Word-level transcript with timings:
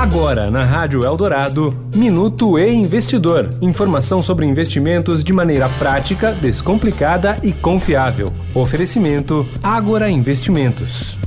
Agora, 0.00 0.50
na 0.50 0.64
Rádio 0.64 1.04
Eldorado, 1.04 1.76
Minuto 1.94 2.58
e 2.58 2.72
Investidor. 2.72 3.50
Informação 3.60 4.22
sobre 4.22 4.46
investimentos 4.46 5.22
de 5.22 5.30
maneira 5.30 5.68
prática, 5.78 6.32
descomplicada 6.32 7.36
e 7.42 7.52
confiável. 7.52 8.32
Oferecimento 8.54 9.46
Agora 9.62 10.08
Investimentos. 10.08 11.18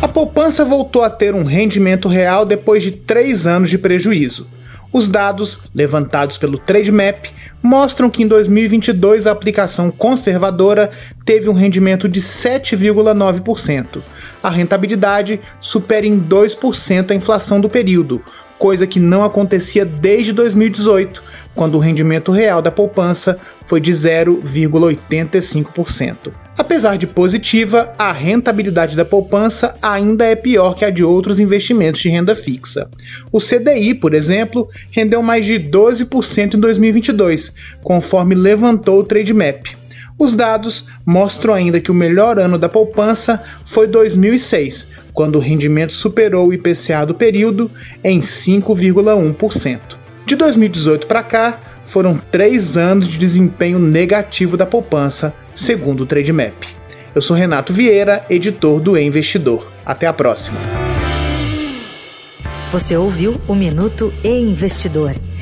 A 0.00 0.06
poupança 0.06 0.64
voltou 0.64 1.02
a 1.02 1.10
ter 1.10 1.34
um 1.34 1.42
rendimento 1.42 2.06
real 2.06 2.44
depois 2.44 2.84
de 2.84 2.92
três 2.92 3.48
anos 3.48 3.68
de 3.68 3.78
prejuízo. 3.78 4.46
Os 4.92 5.08
dados, 5.08 5.62
levantados 5.74 6.38
pelo 6.38 6.58
Trademap, 6.58 7.30
mostram 7.60 8.08
que 8.08 8.22
em 8.22 8.28
2022 8.28 9.26
a 9.26 9.32
aplicação 9.32 9.90
conservadora 9.90 10.88
teve 11.24 11.48
um 11.48 11.54
rendimento 11.54 12.08
de 12.08 12.20
7,9%. 12.20 14.02
A 14.42 14.50
rentabilidade 14.50 15.40
supera 15.60 16.06
em 16.06 16.18
2% 16.18 17.10
a 17.10 17.14
inflação 17.14 17.60
do 17.60 17.68
período, 17.68 18.22
coisa 18.58 18.86
que 18.86 18.98
não 19.00 19.24
acontecia 19.24 19.84
desde 19.84 20.32
2018, 20.32 21.22
quando 21.54 21.74
o 21.74 21.80
rendimento 21.80 22.30
real 22.30 22.62
da 22.62 22.70
poupança 22.70 23.36
foi 23.66 23.80
de 23.80 23.90
0,85%. 23.90 26.32
Apesar 26.56 26.96
de 26.96 27.08
positiva, 27.08 27.92
a 27.98 28.12
rentabilidade 28.12 28.96
da 28.96 29.04
poupança 29.04 29.74
ainda 29.82 30.24
é 30.24 30.36
pior 30.36 30.74
que 30.74 30.84
a 30.84 30.90
de 30.90 31.02
outros 31.02 31.40
investimentos 31.40 32.00
de 32.00 32.08
renda 32.08 32.36
fixa. 32.36 32.88
O 33.32 33.40
CDI, 33.40 33.94
por 33.94 34.14
exemplo, 34.14 34.68
rendeu 34.90 35.20
mais 35.22 35.44
de 35.44 35.58
12% 35.58 36.54
em 36.54 36.60
2022, 36.60 37.52
conforme 37.82 38.34
levantou 38.34 39.00
o 39.00 39.04
Trademap. 39.04 39.81
Os 40.18 40.32
dados 40.32 40.88
mostram 41.04 41.54
ainda 41.54 41.80
que 41.80 41.90
o 41.90 41.94
melhor 41.94 42.38
ano 42.38 42.58
da 42.58 42.68
poupança 42.68 43.42
foi 43.64 43.86
2006, 43.86 44.88
quando 45.12 45.36
o 45.36 45.40
rendimento 45.40 45.92
superou 45.92 46.48
o 46.48 46.52
IPCA 46.52 47.04
do 47.06 47.14
período 47.14 47.70
em 48.04 48.20
5,1%. 48.20 49.80
De 50.24 50.36
2018 50.36 51.06
para 51.06 51.22
cá, 51.22 51.60
foram 51.84 52.20
três 52.30 52.76
anos 52.76 53.08
de 53.08 53.18
desempenho 53.18 53.78
negativo 53.78 54.56
da 54.56 54.64
poupança, 54.64 55.34
segundo 55.54 56.02
o 56.02 56.06
Trademap. 56.06 56.54
Eu 57.14 57.20
sou 57.20 57.36
Renato 57.36 57.72
Vieira, 57.72 58.24
editor 58.30 58.80
do 58.80 58.96
e 58.96 59.02
Investidor. 59.02 59.68
Até 59.84 60.06
a 60.06 60.12
próxima. 60.12 60.58
Você 62.70 62.96
ouviu 62.96 63.38
o 63.46 63.54
Minuto 63.54 64.12
e 64.24 64.28
Investidor. 64.28 65.14